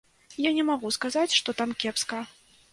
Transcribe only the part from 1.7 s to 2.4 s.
кепска.